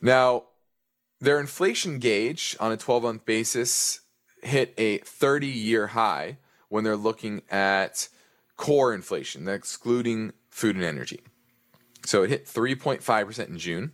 [0.01, 0.43] Now,
[1.25, 4.01] their inflation gauge on a 12 month basis
[4.41, 6.37] hit a 30 year high
[6.69, 8.07] when they're looking at
[8.57, 11.21] core inflation, excluding food and energy.
[12.05, 13.91] So it hit 3.5% in June.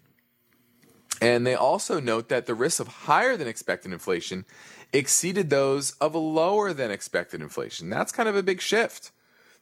[1.22, 4.46] And they also note that the risks of higher than expected inflation
[4.92, 7.90] exceeded those of a lower than expected inflation.
[7.90, 9.12] That's kind of a big shift.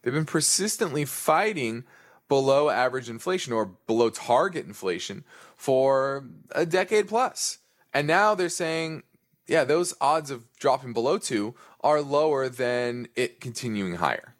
[0.02, 1.84] They've been persistently fighting
[2.30, 5.26] below average inflation or below target inflation
[5.58, 7.58] for a decade plus.
[7.94, 9.04] And now they're saying,
[9.48, 14.36] yeah, those odds of dropping below two are lower than it continuing higher.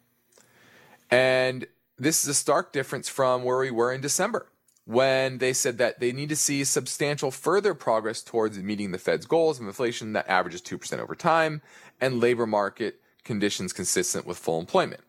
[1.10, 1.66] And
[1.98, 4.46] this is a stark difference from where we were in December
[4.84, 9.26] when they said that they need to see substantial further progress towards meeting the Fed's
[9.26, 11.60] goals of inflation that averages 2% over time
[12.00, 15.02] and labor market conditions consistent with full employment.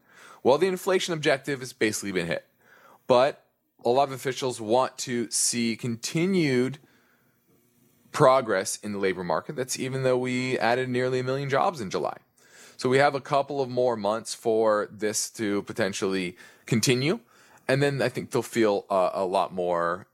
[0.43, 2.45] Well, the inflation objective has basically been hit.
[3.11, 3.43] But
[3.83, 6.77] a lot of officials want to see continued
[8.13, 9.57] progress in the labor market.
[9.57, 12.15] That's even though we added nearly a million jobs in July.
[12.77, 17.19] So we have a couple of more months for this to potentially continue.
[17.67, 20.07] And then I think they'll feel uh, a lot more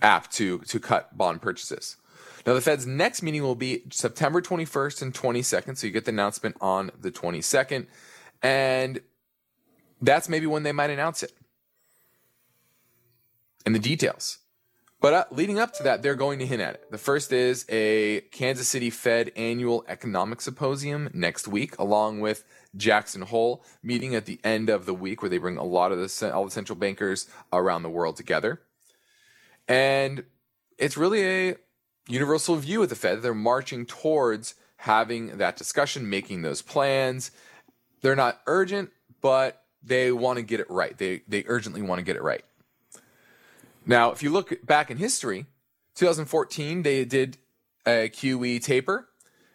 [0.00, 1.96] apt to, to cut bond purchases.
[2.46, 5.76] Now, the Fed's next meeting will be September 21st and 22nd.
[5.78, 7.88] So you get the announcement on the 22nd.
[8.40, 9.00] And
[10.02, 11.32] that's maybe when they might announce it
[13.64, 14.38] and the details.
[15.00, 16.90] But uh, leading up to that, they're going to hint at it.
[16.90, 22.44] The first is a Kansas City Fed annual economic symposium next week, along with
[22.76, 25.98] Jackson Hole meeting at the end of the week, where they bring a lot of
[25.98, 28.60] the all the central bankers around the world together.
[29.66, 30.24] And
[30.78, 31.56] it's really a
[32.08, 33.22] universal view of the Fed.
[33.22, 37.32] They're marching towards having that discussion, making those plans.
[38.02, 40.96] They're not urgent, but they want to get it right.
[40.96, 42.44] They they urgently want to get it right.
[43.84, 45.46] Now, if you look back in history,
[45.96, 47.38] 2014 they did
[47.86, 49.08] a QE taper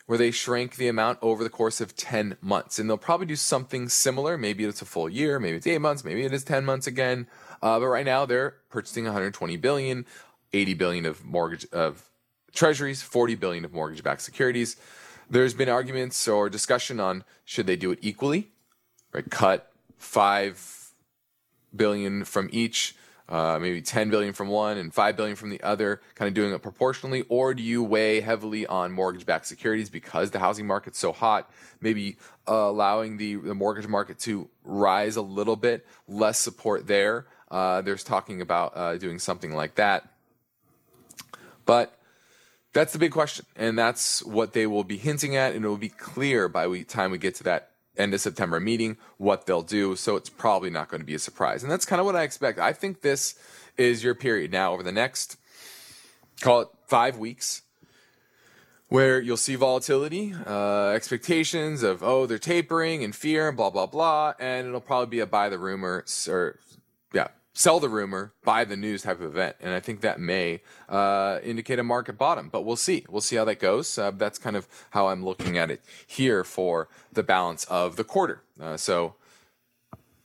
[0.08, 3.36] where they shrank the amount over the course of 10 months, and they'll probably do
[3.36, 4.38] something similar.
[4.38, 7.28] Maybe it's a full year, maybe it's eight months, maybe it is 10 months again.
[7.62, 10.06] Uh, but right now they're purchasing 120 billion,
[10.54, 12.10] 80 billion of mortgage of
[12.54, 14.78] treasuries, 40 billion of mortgage-backed securities.
[15.30, 18.48] There's been arguments or discussion on should they do it equally,
[19.12, 19.30] right?
[19.30, 20.92] Cut five
[21.76, 22.96] billion from each
[23.30, 26.54] uh, maybe 10 billion from one and 5 billion from the other, kind of doing
[26.54, 27.26] it proportionally?
[27.28, 31.52] Or do you weigh heavily on mortgage backed securities because the housing market's so hot,
[31.82, 37.26] maybe uh, allowing the, the mortgage market to rise a little bit, less support there?
[37.52, 40.08] Uh, there's talking about uh, doing something like that.
[41.66, 41.98] But
[42.72, 43.46] that's the big question.
[43.58, 45.54] And that's what they will be hinting at.
[45.54, 48.60] And it will be clear by the time we get to that end of September
[48.60, 49.96] meeting what they'll do.
[49.96, 51.64] So it's probably not going to be a surprise.
[51.64, 52.60] And that's kind of what I expect.
[52.60, 53.36] I think this
[53.78, 55.38] is your period now over the next,
[56.42, 57.62] call it five weeks,
[58.90, 63.86] where you'll see volatility, uh, expectations of, oh, they're tapering and fear and blah, blah,
[63.86, 64.34] blah.
[64.40, 66.60] And it'll probably be a buy the rumor or,
[67.58, 69.56] sell the rumor, buy the news type of event.
[69.60, 73.04] And I think that may uh, indicate a market bottom, but we'll see.
[73.10, 73.98] We'll see how that goes.
[73.98, 78.04] Uh, that's kind of how I'm looking at it here for the balance of the
[78.04, 78.44] quarter.
[78.62, 79.16] Uh, so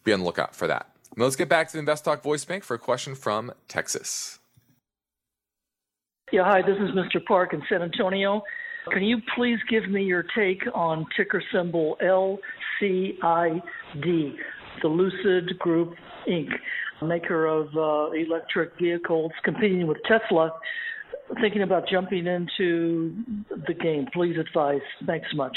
[0.04, 0.90] be on the lookout for that.
[1.16, 4.38] Now let's get back to the Invest Talk voice bank for a question from Texas.
[6.30, 7.24] Yeah, hi, this is Mr.
[7.24, 8.42] Park in San Antonio.
[8.90, 12.40] Can you please give me your take on ticker symbol LCID,
[14.82, 15.94] the Lucid Group
[16.28, 16.50] Inc.?
[17.02, 20.52] Maker of uh, electric vehicles, competing with Tesla,
[21.40, 23.14] thinking about jumping into
[23.66, 24.06] the game.
[24.12, 24.80] Please advise.
[25.06, 25.56] Thanks so much.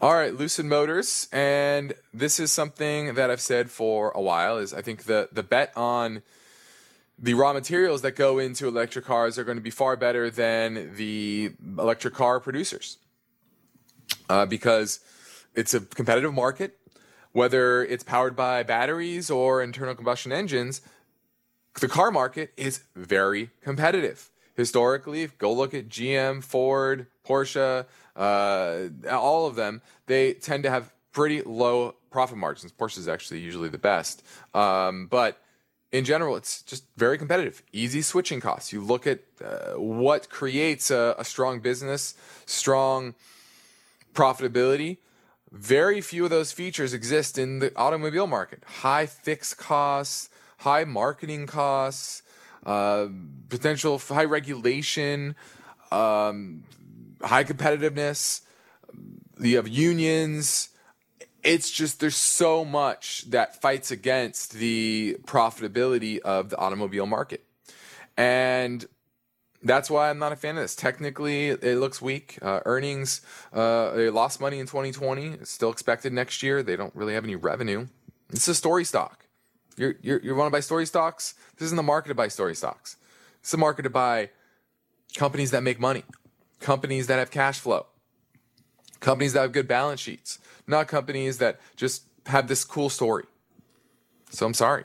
[0.00, 4.58] All right, Lucid Motors, and this is something that I've said for a while.
[4.58, 6.22] Is I think the the bet on
[7.18, 10.94] the raw materials that go into electric cars are going to be far better than
[10.96, 12.98] the electric car producers,
[14.28, 15.00] uh, because
[15.54, 16.78] it's a competitive market
[17.36, 20.80] whether it's powered by batteries or internal combustion engines,
[21.82, 24.30] the car market is very competitive.
[24.54, 27.84] Historically, go look at GM, Ford, Porsche,
[28.16, 32.72] uh, all of them, they tend to have pretty low profit margins.
[32.72, 34.24] Porsche is actually usually the best.
[34.54, 35.42] Um, but
[35.92, 37.62] in general, it's just very competitive.
[37.70, 38.72] Easy switching costs.
[38.72, 42.14] You look at uh, what creates a, a strong business,
[42.46, 43.14] strong
[44.14, 44.96] profitability
[45.52, 48.62] very few of those features exist in the automobile market.
[48.66, 50.28] High fixed costs,
[50.58, 52.22] high marketing costs,
[52.64, 53.06] uh,
[53.48, 55.36] potential high regulation,
[55.90, 56.64] um,
[57.22, 58.42] high competitiveness.
[59.38, 60.70] You have unions.
[61.42, 67.44] It's just there's so much that fights against the profitability of the automobile market.
[68.16, 68.84] And
[69.68, 70.74] that's why I'm not a fan of this.
[70.74, 72.38] Technically, it looks weak.
[72.42, 73.20] Uh, earnings,
[73.52, 75.28] uh, they lost money in 2020.
[75.28, 76.62] It's still expected next year.
[76.62, 77.86] They don't really have any revenue.
[78.30, 79.26] It's a story stock.
[79.76, 81.34] You're, you're, you want to buy story stocks?
[81.56, 82.96] This isn't the market to buy story stocks.
[83.40, 84.30] It's the market to buy
[85.16, 86.04] companies that make money,
[86.60, 87.86] companies that have cash flow,
[89.00, 93.24] companies that have good balance sheets, not companies that just have this cool story.
[94.30, 94.84] So I'm sorry.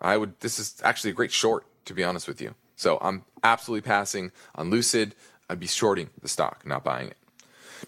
[0.00, 2.54] I would, this is actually a great short, to be honest with you.
[2.82, 5.14] So I'm absolutely passing on Lucid.
[5.48, 7.16] I'd be shorting the stock, not buying it.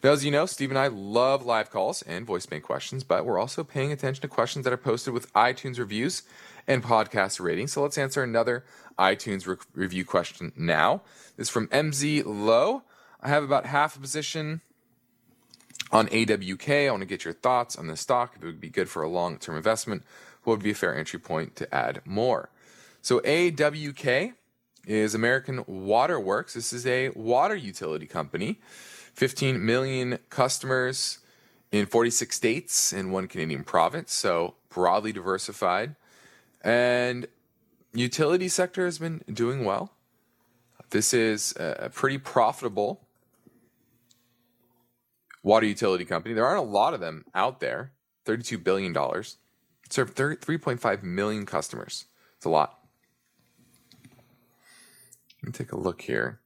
[0.03, 3.25] Now, as you know, Steve and I love live calls and voice bank questions, but
[3.25, 6.23] we're also paying attention to questions that are posted with iTunes reviews
[6.67, 7.73] and podcast ratings.
[7.73, 8.65] So let's answer another
[8.99, 11.03] iTunes re- review question now.
[11.37, 12.83] This is from MZ Low.
[13.21, 14.61] I have about half a position
[15.91, 16.87] on AWK.
[16.87, 18.35] I want to get your thoughts on the stock.
[18.37, 20.05] If it would be good for a long term investment,
[20.45, 22.51] what would be a fair entry point to add more?
[23.01, 24.35] So, AWK
[24.87, 26.55] is American Water Works.
[26.55, 28.61] This is a water utility company,
[29.15, 31.19] 15 million customers
[31.73, 35.97] in 46 states and one Canadian province, so broadly diversified.
[36.63, 37.27] And
[37.93, 39.93] utility sector has been doing well.
[40.91, 43.01] This is a pretty profitable
[45.43, 46.35] water utility company.
[46.35, 47.93] There aren't a lot of them out there.
[48.27, 48.95] $32 billion.
[49.91, 52.07] Serve 3.5 million customers.
[52.37, 52.79] It's a lot.
[55.45, 56.41] Let me take a look here.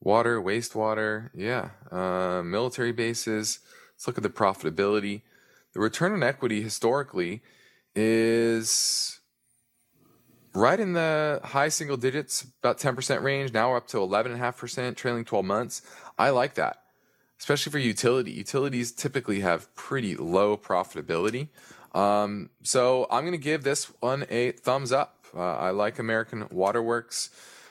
[0.00, 1.68] Water, wastewater, yeah.
[1.88, 3.60] Uh, military bases.
[3.94, 5.22] Let's look at the profitability.
[5.72, 7.42] The return on equity historically
[7.94, 9.20] is
[10.52, 13.52] right in the high single digits, about 10% range.
[13.52, 15.82] Now we're up to 11.5% trailing 12 months.
[16.18, 16.82] I like that,
[17.38, 18.32] especially for utility.
[18.32, 21.50] Utilities typically have pretty low profitability.
[21.94, 25.15] Um, so I'm going to give this one a thumbs up.
[25.34, 27.30] Uh, I like American Waterworks.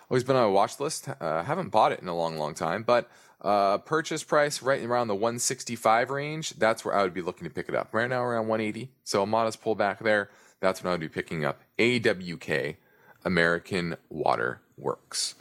[0.10, 1.08] Always been on a watch list.
[1.20, 3.10] Uh, haven't bought it in a long, long time, but
[3.41, 6.51] uh, purchase price right around the 165 range.
[6.51, 7.93] That's where I would be looking to pick it up.
[7.93, 8.91] Right now, around 180.
[9.03, 10.30] So a modest pullback there.
[10.60, 12.78] That's when I would be picking up AWK,
[13.24, 15.36] American Water Works.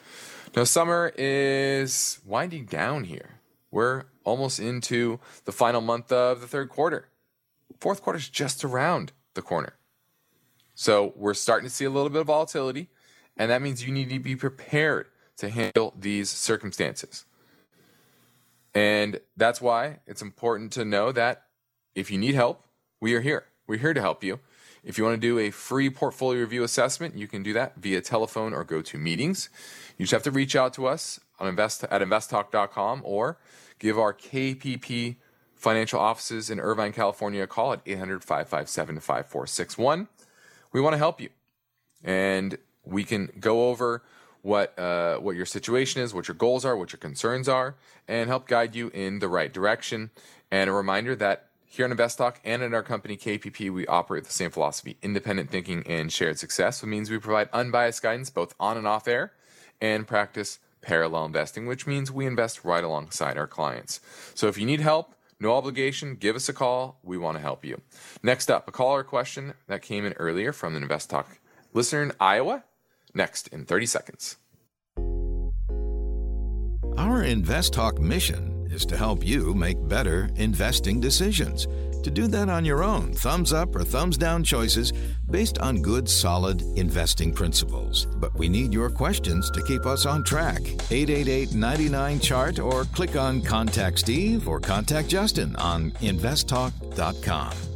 [0.57, 3.41] Now, summer is winding down here.
[3.71, 7.09] We're almost into the final month of the third quarter.
[7.81, 9.75] Fourth quarter is just around the corner.
[10.75, 12.89] So we're starting to see a little bit of volatility,
[13.37, 15.07] and that means you need to be prepared
[15.37, 17.25] to handle these circumstances.
[18.75, 21.45] And that's why it's important to know that
[21.95, 22.65] if you need help,
[23.01, 23.45] we are here.
[23.67, 24.41] We're here to help you.
[24.83, 28.03] If you want to do a free portfolio review assessment, you can do that via
[28.03, 29.49] telephone or go to meetings.
[29.97, 33.39] You just have to reach out to us on invest at investtalk.com or
[33.79, 35.17] give our KPP
[35.55, 40.09] financial offices in Irvine, California a call at 800 557 5461
[40.75, 41.31] we want to help you,
[42.03, 44.03] and we can go over
[44.43, 48.29] what uh, what your situation is, what your goals are, what your concerns are, and
[48.29, 50.11] help guide you in the right direction.
[50.51, 54.33] And a reminder that here on InvestTalk and in our company KPP, we operate the
[54.33, 56.83] same philosophy: independent thinking and shared success.
[56.83, 59.33] Which means we provide unbiased guidance both on and off air,
[59.81, 64.01] and practice parallel investing, which means we invest right alongside our clients.
[64.35, 66.17] So if you need help no obligation.
[66.17, 66.99] Give us a call.
[67.03, 67.81] We want to help you.
[68.23, 71.39] Next up, a caller question that came in earlier from an Invest Talk
[71.73, 72.65] listener in Iowa.
[73.15, 74.37] Next in 30 seconds.
[76.97, 81.67] Our Invest Talk mission is to help you make better investing decisions.
[82.03, 84.93] To do that on your own, thumbs up or thumbs down choices
[85.31, 88.05] based on good, solid investing principles.
[88.05, 90.61] But we need your questions to keep us on track.
[90.91, 97.74] 888 99 Chart or click on Contact Steve or Contact Justin on investtalk.com.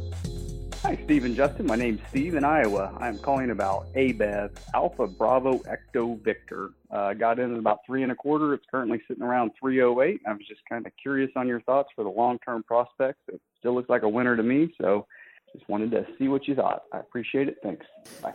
[0.89, 1.67] Hi, Steve and Justin.
[1.67, 2.91] My name's Steve in Iowa.
[2.99, 6.71] I'm calling about ABEV, Alpha Bravo Echo Victor.
[6.89, 8.55] Uh, got in at about three and a quarter.
[8.55, 10.19] It's currently sitting around 308.
[10.25, 13.19] I was just kind of curious on your thoughts for the long-term prospects.
[13.27, 15.05] It still looks like a winner to me, so
[15.53, 16.85] just wanted to see what you thought.
[16.91, 17.57] I appreciate it.
[17.61, 17.85] Thanks.
[18.23, 18.33] Bye.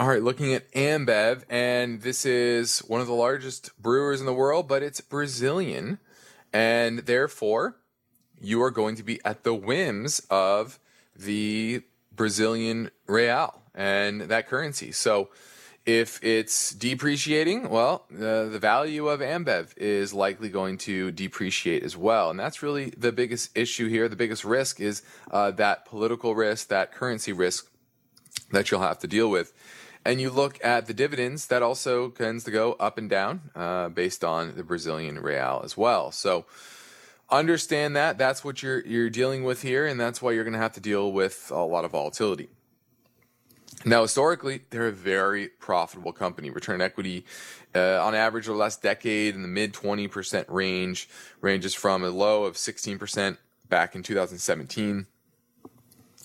[0.00, 4.34] All right, looking at Ambev, and this is one of the largest brewers in the
[4.34, 6.00] world, but it's Brazilian,
[6.52, 7.76] and therefore
[8.40, 10.80] you are going to be at the whims of
[11.16, 11.82] the
[12.14, 14.92] Brazilian real and that currency.
[14.92, 15.30] So
[15.84, 21.96] if it's depreciating, well, the, the value of Ambev is likely going to depreciate as
[21.96, 22.30] well.
[22.30, 24.08] And that's really the biggest issue here.
[24.08, 27.68] The biggest risk is uh, that political risk, that currency risk
[28.52, 29.52] that you'll have to deal with.
[30.04, 33.88] and you look at the dividends, that also tends to go up and down uh,
[33.88, 36.10] based on the Brazilian real as well.
[36.10, 36.44] So
[37.32, 40.60] understand that that's what you're you're dealing with here, and that's why you're going to
[40.60, 42.48] have to deal with a lot of volatility.
[43.84, 46.50] Now, historically, they're a very profitable company.
[46.50, 47.24] Return equity,
[47.74, 51.08] uh, on average, over the last decade, in the mid 20% range,
[51.40, 55.06] ranges from a low of 16% back in 2017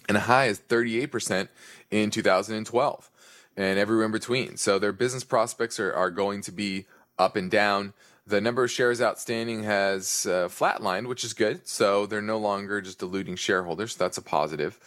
[0.08, 1.48] and a high as 38%
[1.92, 3.10] in 2012
[3.56, 4.58] and everywhere in between.
[4.58, 6.86] So their business prospects are, are going to be
[7.18, 7.94] up and down.
[8.28, 11.66] The number of shares outstanding has uh, flatlined, which is good.
[11.66, 13.96] So they're no longer just diluting shareholders.
[13.96, 14.78] So that's a positive.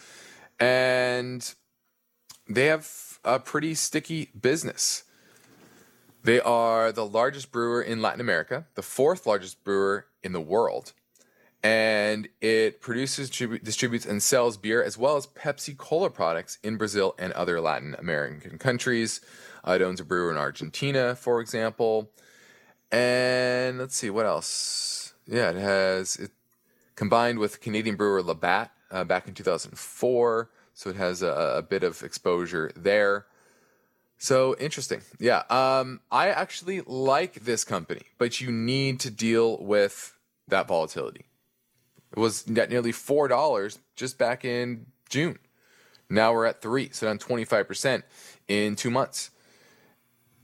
[0.60, 1.54] And
[2.46, 5.04] they have a pretty sticky business.
[6.22, 10.92] They are the largest brewer in Latin America, the fourth largest brewer in the world,
[11.62, 17.14] and it produces, distributes, and sells beer as well as Pepsi Cola products in Brazil
[17.18, 19.22] and other Latin American countries.
[19.66, 22.10] Uh, it owns a brewer in Argentina, for example.
[22.92, 25.14] And let's see what else.
[25.26, 26.32] Yeah, it has it
[26.96, 31.82] combined with Canadian brewer Labatt uh, back in 2004, so it has a, a bit
[31.82, 33.26] of exposure there.
[34.18, 35.00] So interesting.
[35.18, 35.44] Yeah.
[35.48, 40.14] Um, I actually like this company, but you need to deal with
[40.48, 41.24] that volatility.
[42.12, 45.38] It was at nearly four dollars just back in June.
[46.10, 48.04] Now we're at three, so down twenty five percent
[48.48, 49.30] in two months.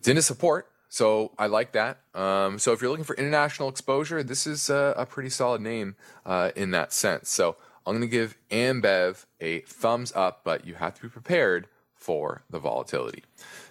[0.07, 1.99] Into support, so I like that.
[2.15, 5.95] Um, so if you're looking for international exposure, this is a, a pretty solid name
[6.25, 7.29] uh, in that sense.
[7.29, 11.69] So I'm going to give Ambev a thumbs up, but you have to be prepared
[11.93, 13.25] for the volatility.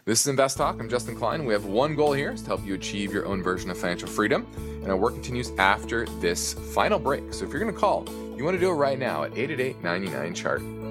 [0.06, 0.80] This is Invest Talk.
[0.80, 1.46] I'm Justin Klein.
[1.46, 4.08] We have one goal here is to help you achieve your own version of financial
[4.08, 4.46] freedom.
[4.84, 7.34] And our work continues after this final break.
[7.34, 8.06] So if you're going to call,
[8.38, 10.85] you want to do it right now at 888 99 chart.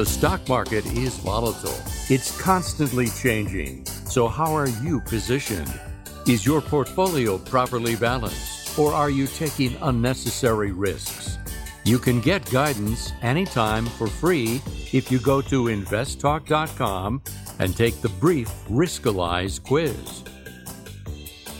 [0.00, 1.78] The stock market is volatile.
[2.08, 3.84] It's constantly changing.
[3.84, 5.78] So, how are you positioned?
[6.26, 11.36] Is your portfolio properly balanced, or are you taking unnecessary risks?
[11.84, 17.22] You can get guidance anytime for free if you go to investtalk.com
[17.58, 20.24] and take the brief Riskalyze quiz.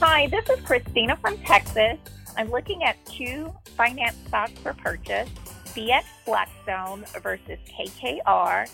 [0.01, 1.99] Hi, this is Christina from Texas.
[2.39, 5.29] I'm looking at two finance stocks for purchase
[5.75, 8.71] BX Blackstone versus KKR.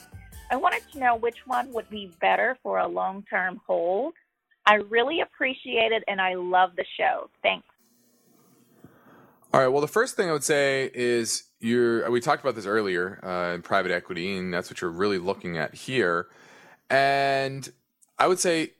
[0.50, 4.14] I wanted to know which one would be better for a long term hold.
[4.64, 7.30] I really appreciate it and I love the show.
[7.42, 7.66] Thanks.
[9.52, 9.68] All right.
[9.68, 12.10] Well, the first thing I would say is you're.
[12.10, 15.56] We talked about this earlier uh, in private equity, and that's what you're really looking
[15.56, 16.26] at here.
[16.90, 17.66] And
[18.18, 18.72] I would say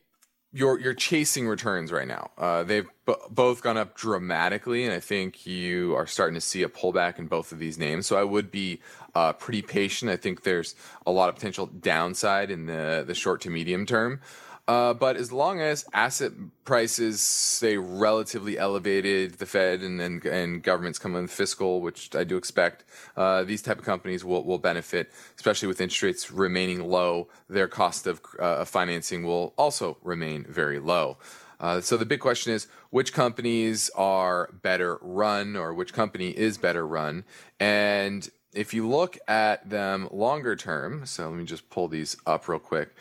[0.57, 2.31] you're you're chasing returns right now.
[2.39, 6.63] Uh, they've b- both gone up dramatically, and I think you are starting to see
[6.63, 8.07] a pullback in both of these names.
[8.07, 8.81] So I would be
[9.15, 10.11] uh, pretty patient.
[10.11, 10.75] I think there's
[11.07, 14.21] a lot of potential downside in the the short to medium term.
[14.69, 16.33] Uh, but as long as asset
[16.65, 22.25] prices stay relatively elevated, the Fed and and, and governments come in fiscal, which I
[22.25, 22.85] do expect,
[23.17, 27.29] uh, these type of companies will, will benefit, especially with interest rates remaining low.
[27.49, 31.19] Their cost of uh, financing will also remain very low.
[31.61, 36.59] Uh, so the big question is which companies are better run or which company is
[36.59, 37.25] better run.
[37.61, 42.49] And if you look at them longer term, so let me just pull these up
[42.49, 42.95] real quick.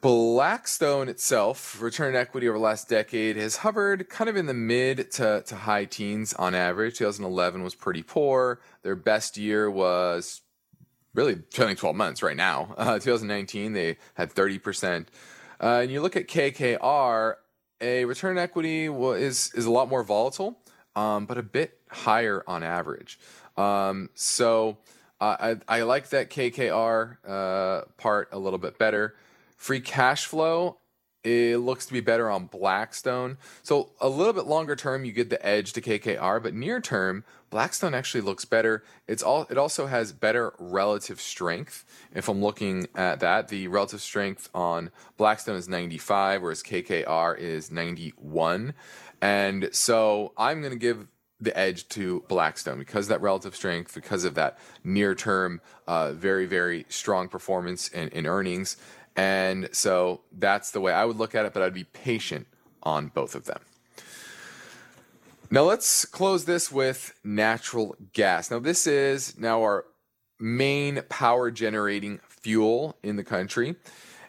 [0.00, 5.10] Blackstone itself, return equity over the last decade, has hovered kind of in the mid
[5.12, 6.98] to, to high teens on average.
[6.98, 8.60] 2011 was pretty poor.
[8.82, 10.42] Their best year was
[11.14, 12.74] really trailing 12 months right now.
[12.78, 15.06] Uh, 2019, they had 30%.
[15.60, 17.34] Uh, and you look at KKR,
[17.80, 20.58] a return equity is, is a lot more volatile,
[20.94, 23.18] um, but a bit higher on average.
[23.56, 24.76] Um, so
[25.20, 29.14] uh, I, I like that KKR uh, part a little bit better.
[29.56, 30.78] Free cash flow,
[31.26, 33.38] it looks to be better on Blackstone.
[33.62, 37.24] So a little bit longer term, you get the edge to KKR, but near term,
[37.50, 38.84] Blackstone actually looks better.
[39.08, 41.84] It's all it also has better relative strength.
[42.14, 47.72] If I'm looking at that, the relative strength on Blackstone is 95, whereas KKR is
[47.72, 48.72] 91.
[49.20, 51.08] And so I'm going to give
[51.40, 56.46] the edge to Blackstone because that relative strength, because of that near term, uh, very,
[56.46, 58.76] very strong performance in, in earnings.
[59.16, 62.46] And so that's the way I would look at it, but I'd be patient
[62.82, 63.60] on both of them.
[65.50, 68.50] Now let's close this with natural gas.
[68.50, 69.84] Now this is now our
[70.38, 73.76] main power generating fuel in the country.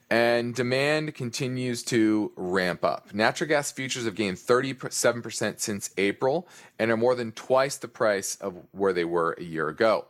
[0.09, 3.13] and demand continues to ramp up.
[3.13, 6.47] Natural gas futures have gained 37% since April
[6.79, 10.05] and are more than twice the price of where they were a year ago.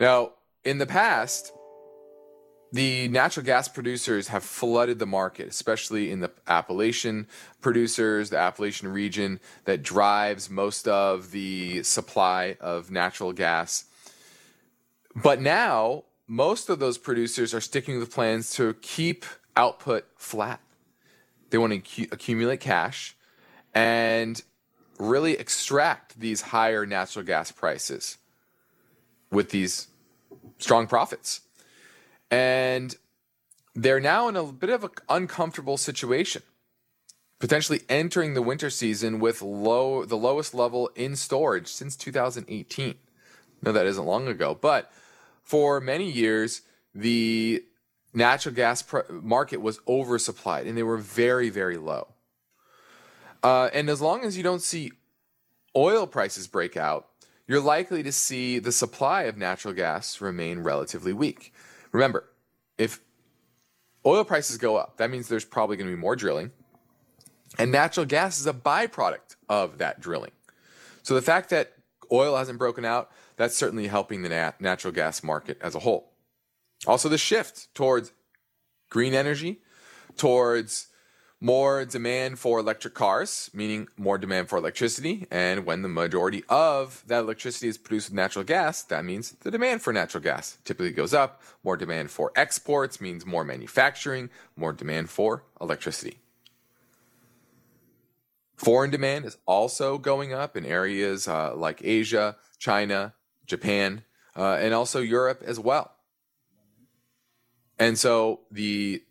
[0.00, 0.32] Now,
[0.64, 1.52] in the past,
[2.72, 7.26] the natural gas producers have flooded the market, especially in the Appalachian
[7.60, 13.84] producers, the Appalachian region that drives most of the supply of natural gas.
[15.16, 19.24] But now, most of those producers are sticking with plans to keep
[19.56, 20.60] output flat.
[21.50, 23.16] They want to accumulate cash
[23.74, 24.40] and
[24.98, 28.18] really extract these higher natural gas prices
[29.30, 29.88] with these
[30.58, 31.40] strong profits.
[32.30, 32.94] And
[33.74, 36.42] they're now in a bit of an uncomfortable situation,
[37.38, 42.96] potentially entering the winter season with low the lowest level in storage since 2018.
[43.62, 44.90] No, that isn't long ago, but
[45.42, 46.62] for many years
[46.94, 47.64] the
[48.12, 52.08] natural gas pr- market was oversupplied and they were very very low.
[53.42, 54.90] Uh, and as long as you don't see
[55.76, 57.08] oil prices break out,
[57.46, 61.52] you're likely to see the supply of natural gas remain relatively weak.
[61.92, 62.28] Remember,
[62.76, 63.00] if
[64.04, 66.50] oil prices go up, that means there's probably going to be more drilling.
[67.58, 70.32] And natural gas is a byproduct of that drilling.
[71.02, 71.72] So the fact that
[72.12, 76.12] oil hasn't broken out, that's certainly helping the nat- natural gas market as a whole.
[76.86, 78.12] Also, the shift towards
[78.90, 79.62] green energy,
[80.16, 80.87] towards
[81.40, 85.26] more demand for electric cars, meaning more demand for electricity.
[85.30, 89.50] And when the majority of that electricity is produced with natural gas, that means the
[89.50, 91.42] demand for natural gas typically goes up.
[91.62, 96.18] More demand for exports means more manufacturing, more demand for electricity.
[98.56, 103.14] Foreign demand is also going up in areas uh, like Asia, China,
[103.46, 104.02] Japan,
[104.36, 105.92] uh, and also Europe as well.
[107.78, 109.04] And so the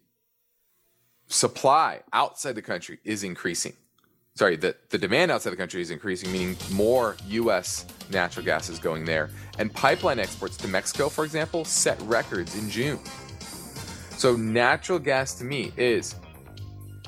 [1.27, 3.73] supply outside the country is increasing.
[4.35, 7.87] Sorry, the, the demand outside the country is increasing, meaning more U.S.
[8.11, 9.31] natural gas is going there.
[9.57, 12.99] And pipeline exports to Mexico, for example, set records in June.
[14.11, 16.15] So, natural gas to me is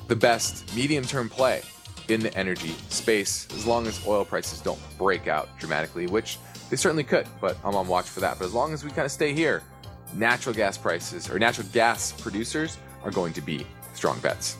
[0.08, 1.62] the best medium term play
[2.08, 6.76] in the energy space as long as oil prices don't break out dramatically, which they
[6.76, 8.38] certainly could, but I'm on watch for that.
[8.38, 9.62] But as long as we kind of stay here,
[10.14, 13.64] natural gas prices or natural gas producers are going to be
[13.94, 14.56] strong bets.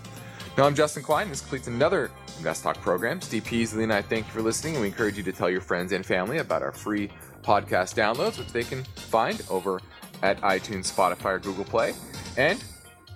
[0.59, 1.29] Now, I'm Justin Klein.
[1.29, 3.21] This completes another Invest Talk program.
[3.21, 5.61] Steve Peasley and I thank you for listening, and we encourage you to tell your
[5.61, 7.11] friends and family about our free
[7.43, 9.81] podcast downloads, which they can find over
[10.23, 11.95] at iTunes, Spotify, or Google Play.
[12.37, 12.63] And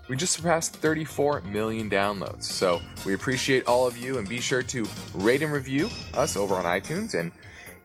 [0.08, 2.44] we just surpassed 34 million downloads.
[2.44, 6.54] So we appreciate all of you, and be sure to rate and review us over
[6.54, 7.14] on iTunes.
[7.14, 7.32] And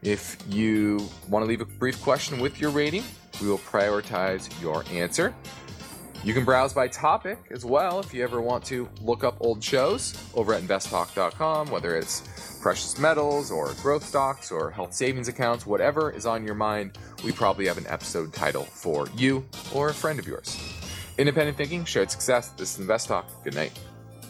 [0.01, 3.03] if you want to leave a brief question with your rating,
[3.41, 5.33] we will prioritize your answer.
[6.21, 9.63] You can browse by topic as well if you ever want to look up old
[9.63, 15.65] shows over at investtalk.com, whether it's precious metals or growth stocks or health savings accounts,
[15.65, 19.93] whatever is on your mind, we probably have an episode title for you or a
[19.93, 20.59] friend of yours.
[21.17, 22.49] Independent thinking, shared success.
[22.49, 23.25] This is Invest Talk.
[23.45, 23.79] Good night.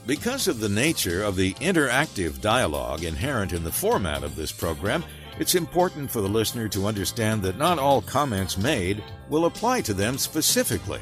[0.06, 5.04] Because of the nature of the interactive dialogue inherent in the format of this program,
[5.40, 9.94] it's important for the listener to understand that not all comments made will apply to
[9.94, 11.02] them specifically.